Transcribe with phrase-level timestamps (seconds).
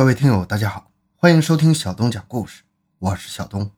[0.00, 2.62] 各位听友，大家好，欢迎收听小东讲故事，
[3.00, 3.70] 我是小东。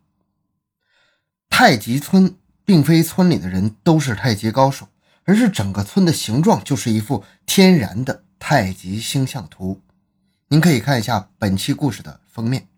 [1.50, 4.86] 太极村并非村里的人都是太极高手，
[5.24, 9.82] 而是整个村的形状就是一幅天然的太极星象图。
[10.46, 12.68] 您可以看一下本期故事的封面。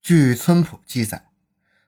[0.00, 1.24] 据村谱记载，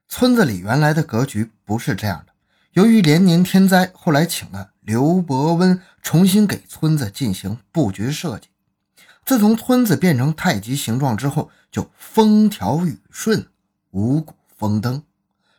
[0.09, 2.33] 村子里原来的格局不是这样的。
[2.73, 8.49] 由于连年天灾，后来请了刘伯温重新给村子进行布局设计。
[9.27, 13.49] 自从村子变成太极形状之后，就风调雨顺，
[13.91, 15.03] 五谷丰登。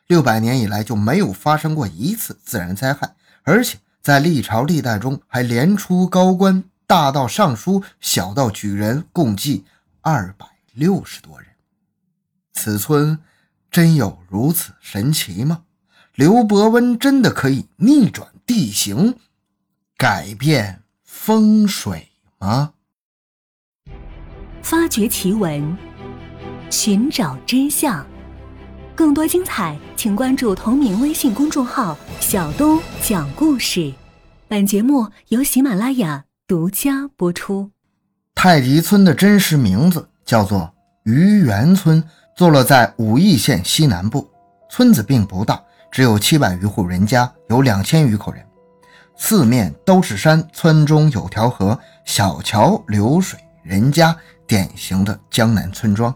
[0.07, 9.65] 六百年以来就没有发生过一次自然灾害，而且在历朝历代中还连出高官，大到尚书，小到举人，共计
[9.99, 11.49] 二百六十多人。
[12.53, 13.19] 此村
[13.69, 15.63] 真有如此神奇吗？
[16.15, 19.17] 刘伯温真的可以逆转地形，
[19.97, 22.71] 改变风水吗？
[24.69, 25.77] 发掘奇闻，
[26.69, 28.05] 寻找真相，
[28.93, 33.93] 更多精彩，请关注同名微信公众号“小东讲故事”。
[34.49, 37.71] 本节目由喜马拉雅独家播出。
[38.35, 40.69] 太极村的真实名字叫做
[41.05, 42.03] 愚园村，
[42.35, 44.29] 坐落在武义县西南部。
[44.69, 48.45] 村子并不大，只有七百余户人家，有两千余口人。
[49.15, 54.13] 四面都是山，村中有条河，小桥流水人家。
[54.47, 56.13] 典型的江南村庄。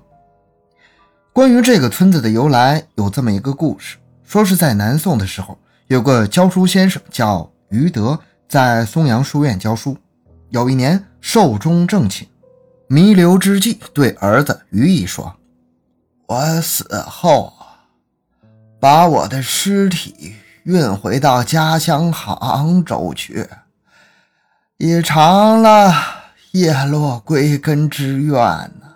[1.34, 5.58] 关于这个村子的由来，有这么一个故事：说是在南宋的时候，
[5.88, 9.98] 有个教书先生叫于德，在松阳书院教书。
[10.50, 12.28] 有一年寿终正寝，
[12.88, 15.34] 弥留之际，对儿子于毅说
[16.28, 17.54] ：“我死后，
[18.80, 23.48] 把我的尸体运回到家乡杭州去，
[24.78, 26.20] 已长了。”
[26.52, 28.88] 叶落归根之愿呢？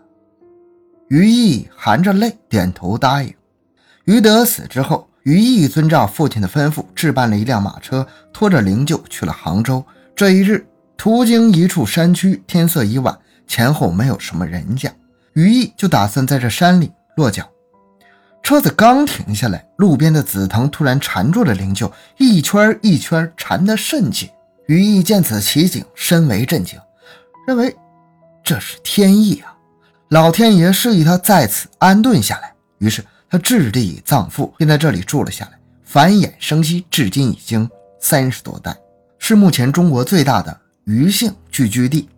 [1.08, 3.34] 于毅含着泪点头答应。
[4.04, 9.82] 于德死之后，于毅遵照父亲的吩咐，置办了一辆马车，拖着灵柩去了杭州。
[10.14, 10.68] 这一日，
[10.98, 13.18] 途经一处山区，天色已晚，
[13.48, 14.92] 前后没有什么人家，
[15.32, 17.50] 于毅就打算在这山里落脚。
[18.44, 24.30] 车子刚停下来，路边的紫藤突然缠住了灵柩，一圈一圈缠得甚紧。
[24.68, 26.78] 于毅见此奇景，深为震惊。
[27.46, 27.76] 认为
[28.44, 29.56] 这是天意啊，
[30.10, 37.70] 老天爷示意他在此安顿下来，于是他置地葬父，便在这里住了下来，繁衍生息，至今已经
[38.00, 38.76] 三十多代，
[39.20, 42.10] 是目前中国最大的余姓聚居地。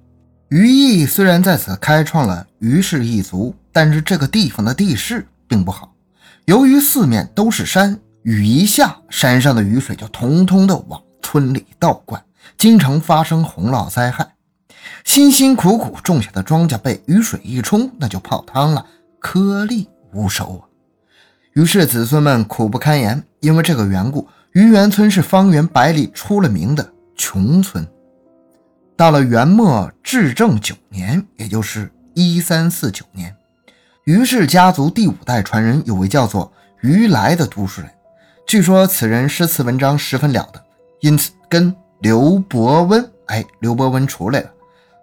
[0.47, 5.93] 余毅虽然在此开创了余氏一族，但是这个地方的地势并不好，
[6.45, 12.23] 由于四面都是山，雨一下，山上的雨水就通通的往村里倒灌，
[12.57, 14.25] 经常发生洪涝灾害。
[15.03, 18.85] 辛辛苦苦种下的庄稼被雨水一冲，那就泡汤了，
[19.19, 20.61] 颗粒无收啊！
[21.53, 23.23] 于是子孙们苦不堪言。
[23.39, 27.87] 因为这个缘故，余园村是方圆百里出了名的穷村。
[28.95, 33.33] 到了元末至正九年，也就是一三四九年，
[34.05, 37.91] 于氏家族第五代传人有位叫做于来的读书人，
[38.47, 40.59] 据说此人诗词文章十分了得，
[41.01, 44.49] 因此跟刘伯温，哎，刘伯温出来了。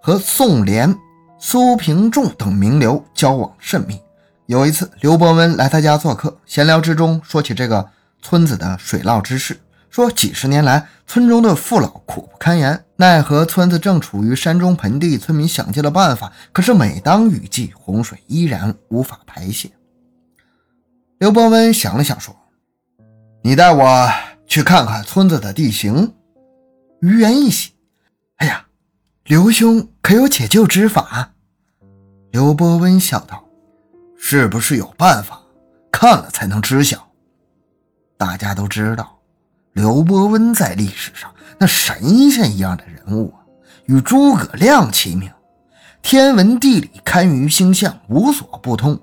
[0.07, 0.95] 和宋濂、
[1.39, 3.99] 苏平仲等名流交往甚密。
[4.45, 7.89] 有一次，刘伯温来他家做客，闲聊之中说起这个
[8.21, 19.71] 村子的水涝之事，说几十年来村中的父老苦不堪言，奈何村子正处于山中盆地，村民想尽了办法，可是每当雨季，洪水依然无法排泄。
[21.17, 22.37] 刘伯温想了想说
[23.43, 24.11] ：“你带我
[24.47, 26.13] 去看看村子的地形。”
[27.01, 27.71] 于元一喜，
[28.37, 28.64] 哎呀！
[29.25, 31.33] 刘兄可有解救之法？
[32.31, 33.43] 刘伯温笑道
[34.21, 35.41] ：“是不是有办法？
[35.91, 37.09] 看了才能知晓。”
[38.19, 39.19] 大家都知道，
[39.73, 43.41] 刘伯温在历史上那神仙一样的人物啊，
[43.87, 45.33] 与诸葛亮齐名，
[46.03, 49.01] 天文地理堪舆星象无所不通。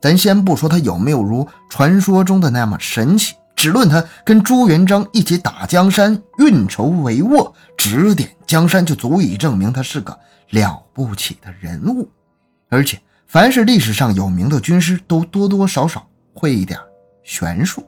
[0.00, 3.36] 咱先不说他有没有如传说中的那么神奇。
[3.62, 10.18] 只论他跟朱元璋一起打江山，运筹帷幄，指点江山，就足以证明他是个
[10.50, 12.10] 了不起的人物。
[12.68, 16.04] 而且，凡是历史上有名的军师，都多多少少
[16.34, 16.76] 会一点
[17.22, 17.86] 玄术。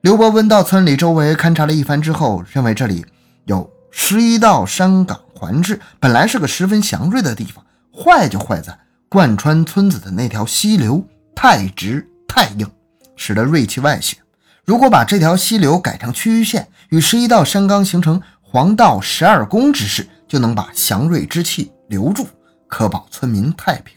[0.00, 3.04] 刘伯温到村里周围勘察了一番之后，认为这里
[3.44, 7.62] 有十一道山岗环峙，本来是个十分祥瑞的地方，
[7.94, 8.78] 坏就坏在
[9.10, 12.66] 贯穿村子的那条溪流太直太硬，
[13.14, 14.16] 使得锐气外泄。
[14.64, 22.26] 如果把这条溪流改成曲线，与十一道山冈形成黄道十二宫之势，就能把祥瑞之气留住，
[22.68, 23.96] 可保村民太平。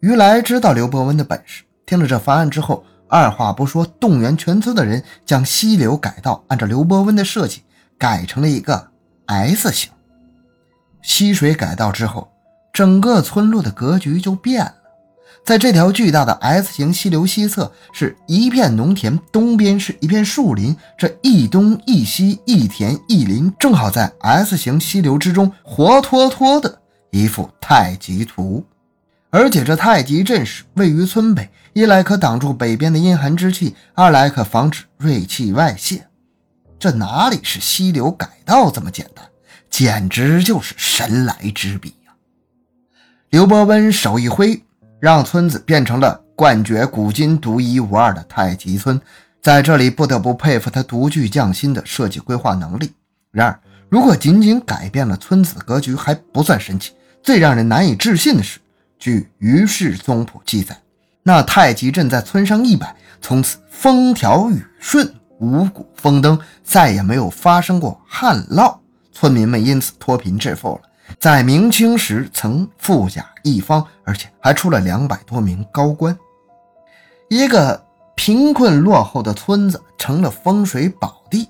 [0.00, 7.62] 于来知道刘伯温的本事，听了这方案之后，二话不说，动员全村的人将溪流改道，按照刘伯温的设计
[7.96, 8.90] 改成了一个
[9.26, 9.90] S 型。
[11.02, 12.30] 溪水改道之后，
[12.72, 14.74] 整个村落的格局就变了。
[15.44, 26.80] 在这条巨大的 S 型溪流西侧是一片农田，东边是一片树林，这一东一西，一田一林，正好在 S 型溪流之中，活脱脱的
[27.10, 28.64] 一幅太极图。
[29.30, 36.06] 而且这太极阵势位于村北，一来可挡住北边的阴寒之气，二来可防止锐气外泄。
[36.78, 39.24] 这哪里是溪流改道这么简单？
[39.70, 42.12] 简直就是神来之笔呀！
[43.30, 44.62] 刘伯温手一挥。
[45.00, 49.00] 让村子变成了冠绝古今、独一无二的太极村，
[49.40, 52.92] 在这里不得不佩服他独具匠心的设计规划能力。
[53.30, 56.92] 然而，如果仅仅改变了村子的格局还不算神奇，
[57.22, 58.58] 最让人难以置信的是，
[58.98, 60.76] 据《于氏宗谱》记载，
[61.22, 68.76] 那太极阵在村上一摆，从此风调雨顺，五谷丰登，再也没有发生过旱涝，
[69.12, 70.80] 村民们因此脱贫致富了。
[71.18, 76.16] 在明清时曾富甲一方，而且还出了两百多名高官。
[77.28, 77.84] 一个
[78.14, 81.48] 贫困落后的村子成了风水宝地。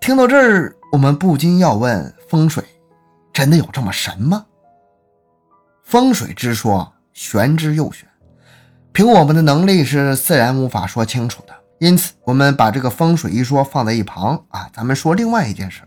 [0.00, 2.64] 听到这儿，我们不禁要问：风水
[3.32, 4.44] 真的有这么神吗？
[5.84, 8.06] 风水之说玄之又玄，
[8.92, 11.54] 凭我们的能力是自然无法说清楚的。
[11.78, 15.82] 因此，我们把这个风水一说放在一旁啊，咱们说另外一件事。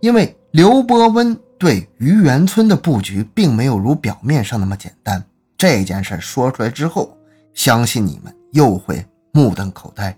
[0.00, 5.22] 因为刘伯温对于园村的布局并没有如表面上那么简单。
[5.58, 7.16] 这件事说出来之后，
[7.52, 10.16] 相信你们又会目瞪口呆。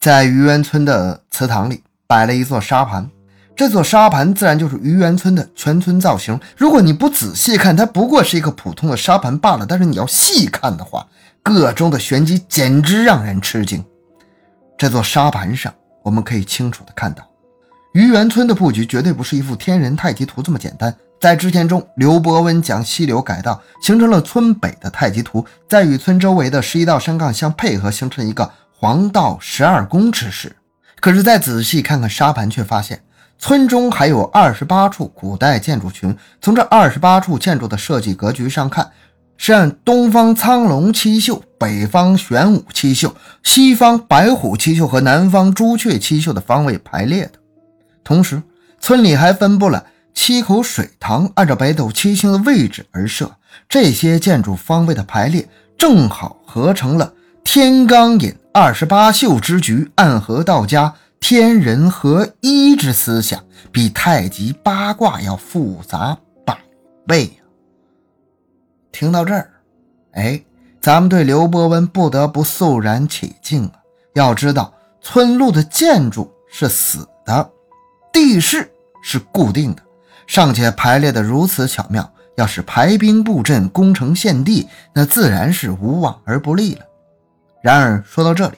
[0.00, 3.10] 在于园村的祠堂里摆了一座沙盘，
[3.54, 6.38] 这座沙盘自然就是于园村的全村造型。
[6.56, 9.66] 如果你不仔细看，它不过是一个普通的沙盘罢了。
[9.66, 11.06] 但是你要细看的话，
[11.42, 13.84] 个中的玄机简直让人吃惊。
[14.78, 17.26] 这座沙盘上，我们可以清楚的看到。
[17.96, 20.94] 于园村的布局绝对不是一幅天人太极图这么简单。
[21.18, 30.54] 在之前中，刘伯温将溪流改道，形成了村北的太极图，在与村周围的十一道山杠相配合，形成一个黄道十二宫之势。
[31.00, 33.02] 可是再仔细看看沙盘，却发现
[33.38, 36.14] 村中还有二十八处古代建筑群。
[36.42, 38.90] 从这二十八处建筑的设计格局上看，
[39.38, 47.30] 是按东方苍龙七宿、北方玄武七宿、西方白虎七宿和南方朱雀七宿的方位排列的。
[48.06, 48.40] 同时，
[48.78, 53.28] 村里还分布了七口水塘，按照北斗七星的位置而设。
[53.68, 57.12] 这些建筑方位的排列，正好合成了
[57.42, 63.42] 天罡引二十八宿之局，暗合道家天人合一之思想，
[63.72, 66.56] 比太极八卦要复杂百
[67.08, 67.42] 倍呀！
[68.92, 69.50] 听到这儿，
[70.12, 70.40] 哎，
[70.80, 73.72] 咱们对刘伯温不得不肃然起敬啊！
[74.14, 77.50] 要知道，村路的建筑是死的。
[78.16, 78.72] 地势
[79.02, 79.82] 是固定的，
[80.26, 82.10] 尚且排列的如此巧妙。
[82.36, 86.80] 要是排兵布阵、攻城陷地，那自然是无往而不利了。
[87.62, 88.56] 然而说到这里，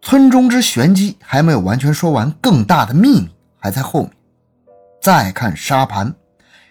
[0.00, 3.28] 村中之玄机还没有完全说完，更大的秘密
[3.58, 4.12] 还在后面。
[5.02, 6.14] 再看沙盘，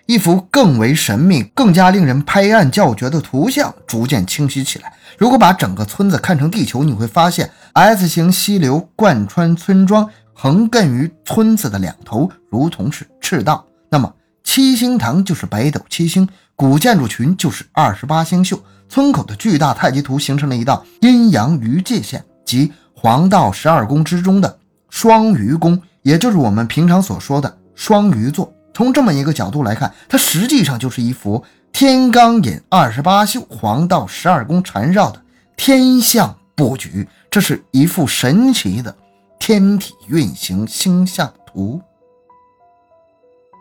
[0.07, 4.91] 一幅更为神秘、更加令人拍案叫绝的图像逐渐清晰起来。
[5.19, 10.09] 如果把整个村子看成地球，你会发现 S 型溪流贯穿村庄。
[10.41, 13.63] 横亘于村子的两头，如同是赤道。
[13.89, 14.11] 那么
[14.43, 18.59] 七星堂就是北斗七星，古建筑群就是二十八星宿。
[18.89, 24.57] 村口的巨大太极图形成了一道阴阳鱼界线，即黄道十二宫之中的
[24.89, 28.51] 双鱼宫，也就是我们平常所说的双鱼座。
[28.73, 35.21] 从这么一个角度来看，它实际上就是一幅天罡引二十八宿、黄道十二宫缠绕的
[35.55, 37.07] 天象布局。
[37.29, 38.95] 这是一幅神奇的。
[39.41, 41.81] 天体运行星象图，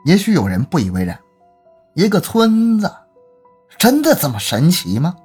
[0.04, 1.18] 也许有人不以为然，
[1.94, 2.92] 一个村子
[3.78, 5.16] 真的这么神奇吗？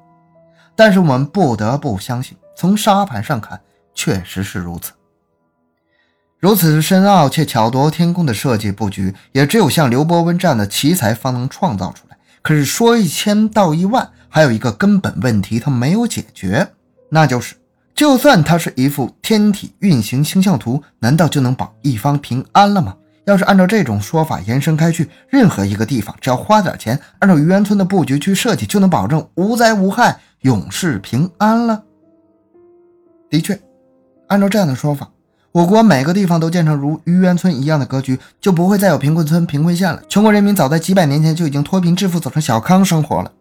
[0.74, 3.60] 但是我们不得不相信，从沙盘上看，
[3.94, 4.94] 确实是如此。
[6.40, 12.18] 如此深奥且巧夺天工的设计布局，也只有像刘伯温这样的奇才方能创造出来。
[12.42, 16.72] 可是说一千道一万，还有一个根本问题，他没有解决，
[17.10, 17.56] 那就是。
[17.96, 22.96] 就算它是一幅天体运行星象图，难道就能保一方平安了吗？
[23.26, 31.84] 要是按照这种说法延伸开去，任何一个地方只要花点钱，按照愚园村的布局去设计，就能保证无灾无害、永世平安了。
[33.30, 33.60] 的确，
[34.28, 35.10] 按照这样的说法，
[35.54, 40.04] 我国每个地方都建成如愚园村一样的格局，就不会再有贫困村、贫困县了。
[40.10, 43.32] 全国人民早在几百年前就已经脱贫致富，走上小康生活了。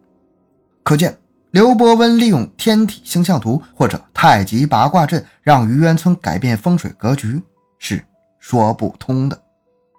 [0.81, 1.17] 可见，
[1.55, 7.41] 刘伯温利用天体星象图或者太极八卦阵让愚园村改变风水格局
[7.79, 8.03] 是
[8.39, 9.41] 说不通的。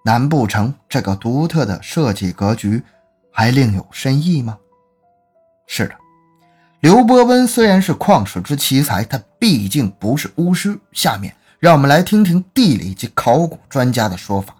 [0.04, 2.82] 难不成这个独特的设计格局
[3.32, 4.58] 还另有深意吗？
[5.66, 5.94] 是的，
[6.80, 10.78] 刘伯温虽然是旷世之奇才，他毕竟不是巫师。
[10.92, 14.54] 下面让我们来听听地理及考古专家的说法。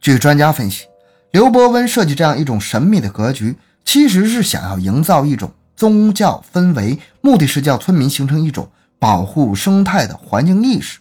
[0.00, 0.86] 据专家分析，
[1.32, 3.54] 刘伯温设计这样一种神秘的格局，
[3.84, 10.98] 其实是想要营造一种宗教氛围，目的是叫村民形成一种保护生态的环境意识。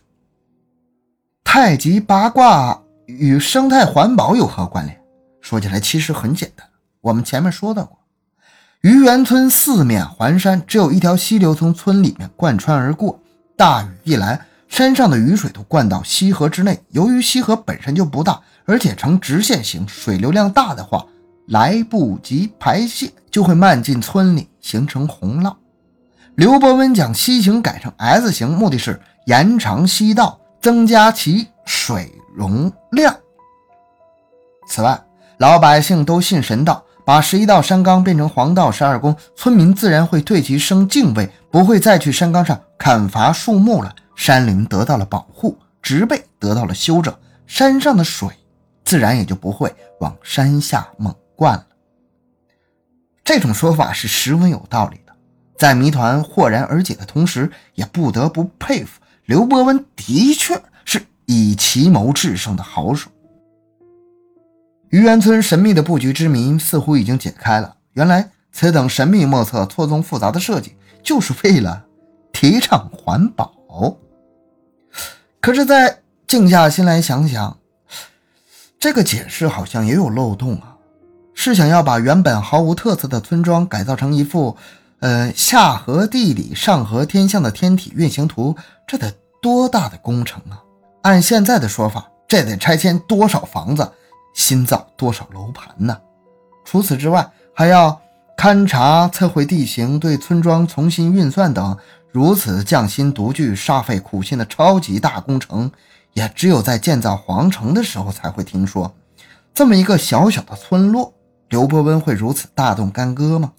[1.44, 2.82] 太极八卦。
[3.06, 4.98] 与生态环保有何关联？
[5.42, 6.66] 说起来其实很简单，
[7.02, 7.98] 我们前面说到过，
[8.82, 13.20] 愚园村四面环山，只有一条溪流从村里面贯穿而过。
[13.58, 16.80] 大雨一来，山上的雨水都灌到溪河之内。
[16.92, 21.06] 由于溪河本身就不大，而且呈直线型，水流量大的话，
[21.48, 25.56] 来不及排泄，就会漫进村里，形成洪涝。
[26.36, 32.12] 刘伯温将西行改成 S 型，目的是延长溪道，增加其水。
[32.36, 33.14] 容量。
[34.70, 34.98] 此外，
[35.40, 43.94] 老百姓都信神道，把十一道山冈变成黄道十二宫，村民自然会对其生敬畏，不会再去山冈上砍伐树木了。
[44.16, 47.14] 山林得到了保护，植被得到了修整，
[47.46, 48.30] 山上的水
[48.86, 51.66] 自然也就不会往山下猛灌了。
[53.30, 55.14] 这种说法是十分有道理的。
[55.56, 61.00] 在谜团豁然而解的同时，也不得不佩服刘伯温，的确是。
[61.28, 63.12] 以奇谋制胜的好手。
[64.90, 67.76] 愚园村神秘的布局之谜似乎已经解开了。
[67.94, 71.86] 原来此等神秘莫测、错综复杂的设计，就是为了
[72.34, 73.54] 提倡环保。
[75.40, 77.60] 可是，在静下心来想想，
[78.80, 80.78] 这个解释好像也有漏洞啊！
[81.42, 84.58] 是想要把原本毫无特色的村庄改造成一幅，
[85.00, 89.10] 呃，下合地理、上合天象的天体运行图，这得
[89.42, 90.60] 多大的工程啊！
[91.04, 93.90] 按现在的说法，这得拆迁多少房子，
[94.34, 95.98] 新造多少楼盘呢？
[96.66, 98.02] 除此之外，还要
[98.38, 101.78] 勘察、测绘地形，对村庄重新运算等，
[102.12, 105.72] 如此匠心独具、煞费苦心的超级大工程，
[106.12, 108.94] 也只有在建造皇城的时候才会听说。
[109.54, 111.14] 这么一个小小的村落，
[111.50, 113.54] 刘伯温会如此大动干戈吗？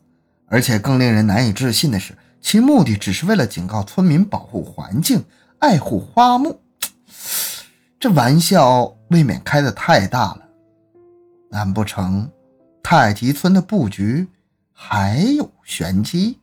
[0.47, 5.25] 而且更令人难以置信的是，其目的只是为了警告村民保护环境、
[5.59, 6.61] 爱护花木。
[7.99, 10.41] 这玩笑未免开得太大了，
[11.51, 12.31] 难不成
[12.83, 14.27] 太极村的布局
[14.73, 16.39] 还有玄机？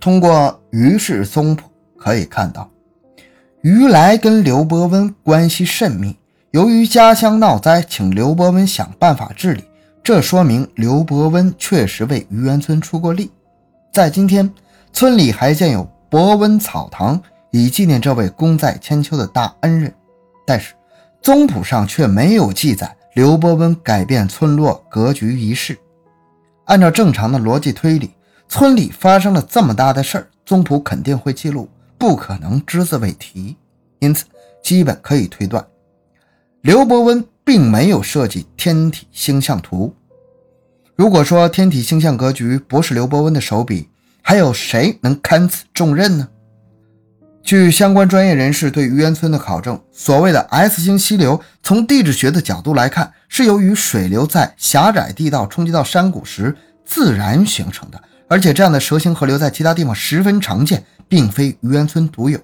[0.00, 2.68] 通过于氏宗谱可以看到，
[3.60, 6.16] 于来跟刘伯温关系甚密。
[6.50, 9.64] 由于家乡闹灾，请刘伯温想办法治理，
[10.04, 13.30] 这说明刘伯温确实为愚园村出过力。
[13.92, 14.52] 在今天，
[14.92, 17.20] 村里还建有伯温草堂，
[17.52, 19.94] 以纪念这位功在千秋的大恩人。
[20.44, 20.74] 但是，
[21.20, 25.78] 宗谱上却没有记载刘伯温改变村落格局一事。
[26.64, 28.10] 按照正常的逻辑推理，
[28.48, 33.56] 村里发生了这么大的事儿，宗谱肯定会记录，不可能只字未提。
[34.00, 34.24] 因此，
[34.64, 35.64] 基本可以推断，
[36.62, 39.94] 刘伯温并没有设计天体星象图。
[40.94, 43.88] 如果说天体星象格局不是刘伯温的手笔，
[44.20, 46.28] 还有谁能堪此重任呢？
[47.42, 58.00] 据相关专业人士对愚园村的考证，所谓的 S 型溪流，从地质学的角度来看，是由于水流在狭窄地道冲击到山谷时自然形成的。
[58.28, 62.38] 而且这样的蛇形河流在其他地方十分常见，并非愚园村独有。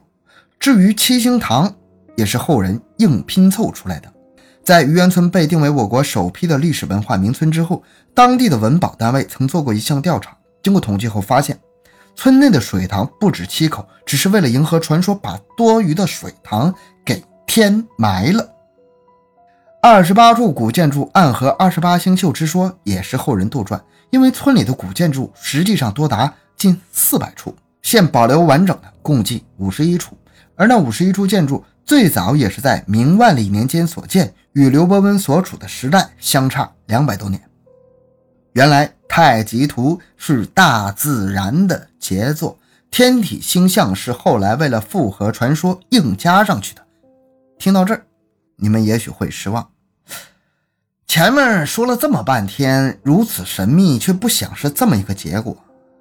[0.58, 1.72] 至于七星塘，
[2.16, 4.12] 也是后人硬拼凑出来的。
[4.68, 7.82] 在愚园村被定为我国首批的历史文化名村之后，
[8.12, 11.58] 当地的文保单位曾做过一项调查，经过统计后发现。
[12.14, 18.46] 村内的水塘不止七口，只是为了迎合传说，把多余的水塘给填埋了。
[19.80, 23.80] 二十八处古建筑暗合二十八星宿之说，也是后人杜撰。
[24.10, 30.14] 因为村里的古建筑实际上多达近四百处，现保留完整的共计五十一处，
[30.56, 37.40] 而那五十一处建筑最早也是在明万历年间所建，与刘伯温所处的时代相差两百多年。
[38.52, 38.92] 原来。
[39.10, 42.58] 太极图是大自然的杰作，
[42.90, 46.86] 天体星象是后来为了复合传说硬加上去的。
[47.58, 48.04] 听到这儿，
[48.56, 49.70] 你们也许会失望。
[51.06, 55.56] 前面说了这么半天，如此神秘，却不想是这么一个结果。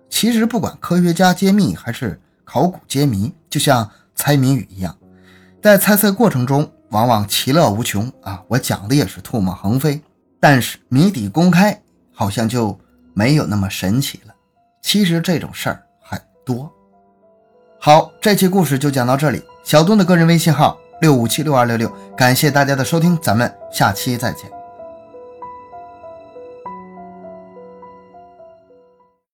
[0.09, 4.95] 其实，不管科学家揭秘还是考古揭谜，就像猜谜语一样，
[5.63, 10.01] 在猜测过程中往往其乐无穷啊，我讲的也是唾沫横飞，
[10.39, 11.81] 但是谜底公开
[12.13, 12.79] 好像就
[13.13, 14.33] 没有那么神奇了。
[14.81, 16.71] 其实这种事儿很多。
[17.79, 19.43] 好，这期故事就讲到这里。
[19.63, 24.56] 小东的个人微信号六五七六二六六，感谢大家的收听，咱们下期再见。